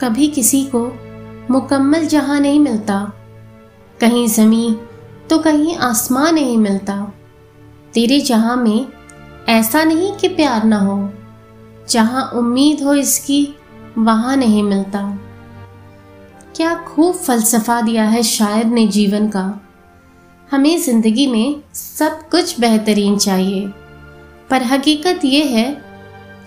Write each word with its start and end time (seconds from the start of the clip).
कभी 0.00 0.26
किसी 0.28 0.64
को 0.74 0.80
मुकम्मल 1.50 2.06
जहाँ 2.06 2.38
नहीं 2.40 2.58
मिलता, 2.60 3.00
कहीं 4.00 4.26
जमी 4.28 4.76
तो 5.30 5.38
कहीं 5.38 5.76
आसमां 5.76 6.32
नहीं 6.32 6.56
मिलता। 6.58 6.94
तेरे 7.94 8.20
जहाँ 8.20 8.56
में 8.56 8.86
ऐसा 9.48 9.82
नहीं 9.84 10.12
कि 10.12 10.28
प्यार 10.30 10.64
ना 10.64 10.78
हो, 10.78 10.98
जहाँ 11.88 12.30
उम्मीद 12.34 12.82
हो 12.82 12.94
इसकी 12.94 13.48
वहाँ 13.98 14.36
नहीं 14.36 14.62
मिलता। 14.62 15.02
क्या 16.56 16.74
खूब 16.84 17.14
फलसफा 17.16 17.80
दिया 17.80 18.04
है 18.04 18.22
शायर 18.22 18.64
ने 18.66 18.86
जीवन 18.88 19.28
का। 19.28 19.44
हमें 20.48 20.78
ज़िंदगी 20.82 21.26
में 21.26 21.62
सब 21.74 22.28
कुछ 22.30 22.58
बेहतरीन 22.60 23.16
चाहिए, 23.18 23.66
पर 24.50 24.62
हकीकत 24.62 25.24
यह 25.24 25.56
है 25.56 25.70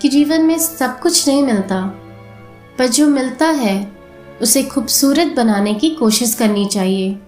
कि 0.02 0.08
जीवन 0.08 0.42
में 0.42 0.58
सब 0.58 0.98
कुछ 1.00 1.26
नहीं 1.28 1.42
मिलता। 1.42 1.80
पर 2.80 2.86
जो 2.86 3.06
मिलता 3.06 3.46
है, 3.46 3.92
उसे 4.42 4.62
खूबसूरत 4.62 5.26
बनाने 5.36 5.74
की 5.74 5.90
कोशिश 5.90 6.34
करनी 6.34 6.66
चाहिए। 6.66 7.18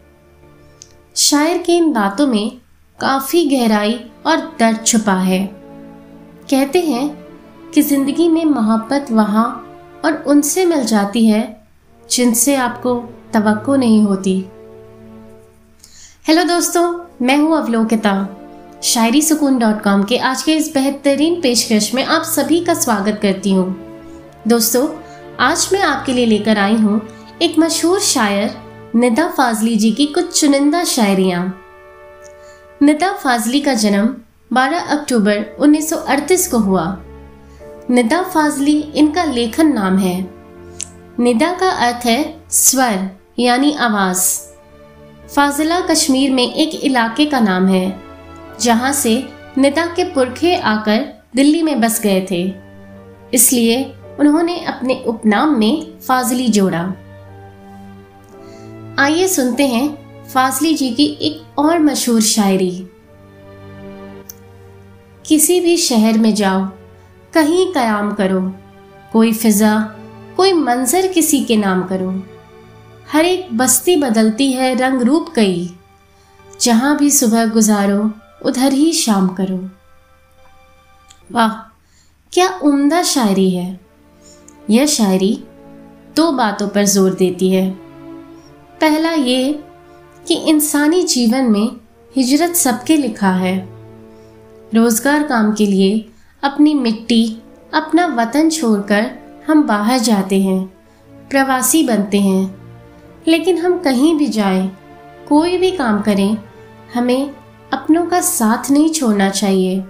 शायर 1.17 1.59
के 1.59 1.73
इन 1.73 1.93
बातों 1.93 2.27
में 2.27 2.61
काफ़ी 3.01 3.45
गहराई 3.45 4.01
और 4.27 4.37
दर्द 4.37 4.85
छुपा 4.87 5.15
है। 5.15 5.45
कहते 6.51 6.81
हैं 6.81 7.05
कि 7.75 7.83
ज़िंदगी 7.83 8.29
में 8.29 8.45
मोहब्बत 8.45 9.11
वहाँ 9.11 9.45
और 10.05 10.17
उनसे 10.27 10.65
मिल 10.65 10.85
जाती 10.85 11.27
है, 11.27 11.67
जिनसे 12.11 12.55
आपको 12.55 12.95
तवक्को 13.33 13.77
नहीं 13.77 14.03
होती। 14.03 14.35
हेलो 16.29 16.45
दोस्तों, 16.45 17.05
मैं 17.23 17.37
हूँ 17.37 17.57
अवलोकिता, 17.59 18.29
शायरी 18.83 19.23
सुकून 19.23 19.59
डॉट 19.59 19.83
कॉम 19.83 20.05
के 20.05 20.19
आज 20.19 20.43
के 20.43 20.57
इस 20.57 20.75
बेहतरीन 20.75 21.41
पेशकश 21.41 21.95
में 21.95 22.05
आप 22.05 22.23
सभी 22.23 22.65
का 22.65 22.75
स्वागत 22.75 23.19
करती 23.23 23.53
हूँ। 23.53 23.75
दोस्तों 24.49 25.12
आज 25.41 25.69
मैं 25.73 25.81
आपके 25.81 26.13
लिए 26.13 26.27
लेकर 26.27 26.59
आई 26.59 26.75
हूँ 26.75 27.09
एक 27.43 27.59
मशहूर 27.59 28.01
शायर, 28.01 28.55
निदा 28.95 29.29
फाजली 29.29 29.77
जी 29.77 29.93
की 29.93 30.07
कुछ 30.07 30.41
चुनिंदा 30.41 30.85
शायरियाँ। 30.85 31.63
निदा 32.83 33.13
फाजली 33.13 33.61
का 33.61 33.75
जन्म 33.75 34.17
12 34.53 34.81
अक्टूबर 34.81 35.57
1938 35.59 36.47
को 36.47 36.59
हुआ। 36.59 36.99
निदा 37.91 38.23
फाजली 38.23 38.81
इनका 38.81 39.25
लेखन 39.25 39.73
नाम 39.73 39.99
है। 39.99 40.31
निदा 41.19 41.53
का 41.55 41.71
अर्थ 41.71 42.07
है 42.07 42.43
स्वर, 42.51 43.11
यानी 43.39 43.73
आवाज़। 43.73 44.41
फाजिला 45.29 45.81
कश्मीर 45.81 46.31
में 46.31 46.55
एक 46.55 46.85
इलाके 46.85 47.27
का 47.27 47.41
नाम 47.41 47.67
है, 47.67 48.01
जहाँ 48.61 48.93
से 48.93 49.29
निदा 49.59 49.87
के 49.87 50.05
पुरखे 50.05 50.57
आकर 50.57 51.23
दिल्ली 51.37 51.63
में 51.63 51.81
बस 51.81 52.01
गए 52.01 52.27
थे। 52.31 52.55
इसलिए 53.35 53.95
उन्होंने 54.23 54.65
अपने 54.65 55.05
उपनाम 55.07 55.59
में 55.59 55.99
फाजली 55.99 56.49
जोड़ा। 56.49 56.93
आइए 58.99 59.29
सुनते 59.29 59.67
हैं 59.67 60.03
फाजली 60.29 60.75
जी 60.75 60.91
की 60.91 61.07
एक 61.07 61.59
और 61.59 61.79
मशहूर 61.79 62.21
शायरी। 62.21 62.87
किसी 65.27 65.61
भी 65.61 65.77
शहर 65.77 66.19
में 66.19 66.35
जाओ, 66.35 66.69
कहीं 67.33 67.73
कयाम 67.73 68.13
करो, 68.13 68.55
कोई 69.13 69.33
फिजा, 69.33 69.79
कोई 70.37 70.53
मंजर 70.53 71.07
किसी 71.07 71.45
के 71.45 71.57
नाम 71.57 71.83
करो। 71.83 72.23
हर 73.13 73.25
एक 73.25 73.59
बस्ती 73.59 73.97
बदलती 73.97 74.53
है 74.53 74.75
रंग 74.75 75.03
रूप 75.03 75.33
कई। 75.37 75.77
जहाँ 76.61 76.99
भी 76.99 77.11
सुबह 77.11 77.47
गुजारो, 77.47 78.11
उधर 78.45 78.73
ही 78.73 78.93
शाम 78.93 79.29
करो। 79.29 79.71
वाह, 81.33 81.79
क्या 82.33 82.49
उम्दा 82.63 83.03
शायरी 83.03 83.51
है। 83.51 83.82
यह 84.71 84.87
शायरी 84.87 85.33
दो 86.17 86.31
बातों 86.33 86.69
पर 86.69 86.85
ज़ोर 86.85 87.15
देती 87.15 87.51
है। 87.51 87.71
पहला 88.81 89.13
ये 89.13 89.53
कि 90.29 90.35
इंसानी 90.35 91.03
जीवन 91.03 91.45
में 91.45 91.71
हिजरत 92.17 92.55
सबके 92.57 92.97
लिखा 92.97 93.31
है। 93.31 93.57
रोज़गार 94.75 95.23
काम 95.23 95.53
के 95.53 95.67
लिए 95.67 96.09
अपनी 96.43 96.75
मिट्टी 96.75 97.25
अपना 97.75 98.07
वतन 98.07 98.51
छोड़कर 98.51 99.11
हम 99.47 99.63
बाहर 99.63 99.99
जाते 99.99 100.41
हैं 100.43 100.65
प्रवासी 101.31 101.83
बनते 101.83 102.21
हैं। 102.21 102.55
लेकिन 103.29 103.59
हम 103.59 103.79
कहीं 103.79 104.15
भी 104.19 104.27
जाएँ, 104.27 104.69
कोई 105.29 105.59
भी 105.59 105.71
काम 105.71 106.01
करें 106.03 106.37
हमें 106.95 107.35
अपनों 107.73 108.07
का 108.07 108.21
साथ 108.21 108.71
नहीं 108.71 108.91
छोड़ना 108.91 109.29
चाहिए। 109.31 109.85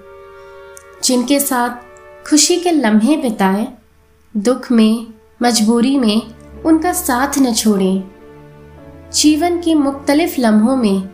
जिनके 1.05 1.41
साथ 1.41 2.29
खुशी 2.29 2.57
के 2.57 2.71
लम्हे 2.71 3.17
बिताए 3.17 3.67
दुख 4.37 4.71
में, 4.73 5.07
मजबूरी 5.43 5.99
में 5.99 6.23
उनका 6.63 6.93
साथ 6.93 7.39
न 7.39 7.53
छोड़ें। 7.55 8.03
जीवन 9.13 9.61
के 9.61 9.75
मुख्तलिफ़ 9.75 10.41
लम्हों 10.41 10.77
में 10.77 11.09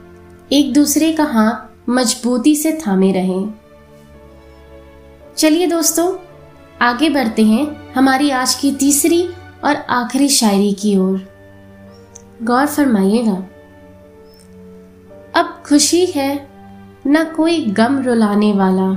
एक 0.53 0.73
दूसरे 0.73 1.13
का 1.13 1.25
हाथ 1.25 1.91
मजबूती 1.91 2.55
से 2.57 2.73
थामे 2.87 3.13
रहें। 3.13 3.55
चलिए 5.37 5.67
दोस्तों, 5.67 6.17
आगे 6.83 7.11
बढ़ते 7.11 7.45
हैं 7.45 7.93
हमारी 7.93 8.31
आज 8.31 8.55
की 8.55 8.73
तीसरी 8.73 9.23
और 9.65 9.75
आखिरी 9.75 10.29
शायरी 10.29 10.73
की 10.73 10.97
ओर। 10.97 11.29
गौर 12.43 12.67
फरमाइएगा, 12.67 13.37
अब 15.37 15.63
खुशी 15.69 16.07
है 16.07 16.49
न 17.07 17.25
कोई 17.25 17.65
गम 17.67 17.99
रुलाने 17.99 18.53
वाला। 18.53 18.91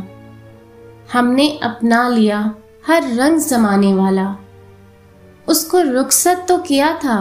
हमने 1.14 1.50
अपना 1.64 2.08
लिया 2.10 2.56
हर 2.84 3.08
रंग 3.16 3.40
जमाने 3.40 3.94
वाला। 3.94 4.36
उसको 5.48 5.82
रुखसत 5.82 6.46
तो 6.48 6.58
किया 6.58 6.94
था, 6.96 7.18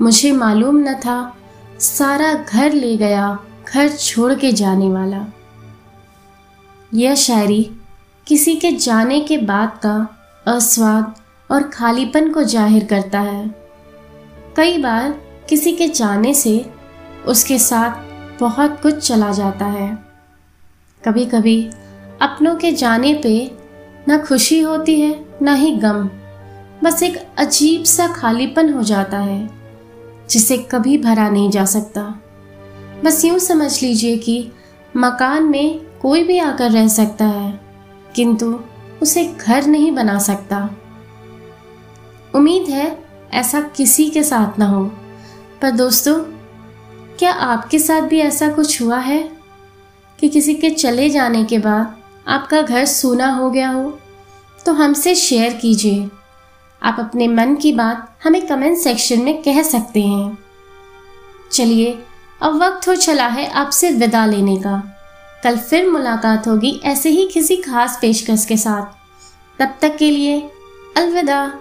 मुझे 0.00 0.32
मालूम 0.32 0.78
न 0.78 0.94
था, 0.94 1.36
सारा 1.78 2.32
घर 2.34 2.72
ले 2.72 2.96
गया, 2.96 3.38
घर 3.68 3.88
छोड़ 3.90 4.32
के 4.34 4.52
जाने 4.52 4.88
वाला। 4.88 5.24
यह 6.94 7.14
शायरी 7.14 7.62
किसी 8.26 8.56
के 8.56 8.70
जाने 8.72 9.20
के 9.20 9.38
बाद 9.38 9.78
का 9.82 9.96
अस्वाद 10.46 11.14
और 11.50 11.62
खालीपन 11.68 12.32
को 12.32 12.42
ज़ाहिर 12.44 12.84
करता 12.84 13.20
है। 13.20 13.48
कई 14.56 14.78
बार 14.78 15.10
किसी 15.48 15.72
के 15.72 15.88
जाने 15.88 16.34
से 16.34 16.54
उसके 17.26 17.58
साथ 17.58 18.40
बहुत 18.40 18.80
कुछ 18.82 19.06
चला 19.08 19.30
जाता 19.32 19.66
है। 19.66 19.88
कभी 21.02 21.24
कभी 21.24 21.62
अपनों 22.20 22.54
के 22.56 22.72
जाने 22.72 23.14
पे 23.14 23.34
न 24.08 24.18
खुशी 24.18 24.60
होती 24.60 25.00
है, 25.00 25.24
न 25.42 25.54
ही 25.54 25.70
गम। 25.70 26.10
बस 26.84 27.02
एक 27.02 27.26
अजीब 27.38 27.84
सा 27.84 28.08
खालीपन 28.08 28.72
हो 28.72 28.82
जाता 28.82 29.18
है, 29.18 29.50
जिसे 30.30 30.56
कभी 30.58 30.98
भरा 30.98 31.28
नहीं 31.28 31.50
जा 31.50 31.64
सकता। 31.64 32.20
बस 33.04 33.24
यूँ 33.24 33.38
समझ 33.38 33.82
लीजिए 33.82 34.16
कि 34.16 34.52
मकान 34.96 35.42
में 35.42 35.86
कोई 36.02 36.24
भी 36.24 36.38
आकर 36.38 36.70
रह 36.70 36.88
सकता 36.88 37.24
है, 37.24 37.60
किंतु 38.14 38.60
उसे 39.02 39.24
घर 39.24 39.66
नहीं 39.66 39.92
बना 39.92 40.18
सकता। 40.18 40.70
उम्मीद 42.34 42.68
है 42.68 43.04
ऐसा 43.32 43.60
किसी 43.60 44.10
के 44.10 44.22
साथ 44.22 44.58
ना 44.58 44.66
हो, 44.66 44.84
पर 45.62 45.70
दोस्तों, 45.70 46.20
क्या 47.18 47.32
आपके 47.32 47.78
साथ 47.78 48.00
भी 48.00 48.20
ऐसा 48.20 48.48
कुछ 48.48 48.82
हुआ 48.82 48.98
है? 48.98 49.30
कि 50.20 50.28
किसी 50.28 50.54
के 50.54 50.70
चले 50.70 51.10
जाने 51.10 51.44
के 51.44 51.58
बाद 51.58 51.95
आपका 52.26 52.62
घर 52.62 52.84
सूना 52.84 53.30
हो 53.30 53.50
गया 53.50 53.68
हो 53.68 53.98
तो 54.66 54.72
हमसे 54.72 55.14
शेयर 55.14 55.52
कीजिए। 55.52 56.08
आप 56.82 56.96
अपने 57.00 57.28
मन 57.28 57.54
की 57.54 57.72
बात 57.72 58.18
हमें 58.24 58.46
कमेंट 58.46 58.78
सेक्शन 58.78 59.22
में 59.22 59.42
कह 59.42 59.62
सकते 59.62 60.02
हैं। 60.02 60.38
चलिए, 61.52 61.98
अब 62.42 62.62
वक्त 62.62 62.88
हो 62.88 62.94
चला 62.94 63.26
है 63.26 63.46
आपसे 63.50 63.90
विदा 63.90 64.24
लेने 64.26 64.56
का। 64.56 64.82
कल 65.44 65.58
फिर 65.58 65.88
मुलाकात 65.90 66.48
होगी 66.48 66.80
ऐसे 66.84 67.10
ही 67.10 67.28
किसी 67.28 67.56
खास 67.56 67.98
पेशकश 68.00 68.44
के 68.44 68.56
साथ। 68.56 68.94
तब 69.58 69.74
तक 69.82 69.96
के 69.96 70.10
लिए 70.10 70.40
अलविदा। 70.96 71.52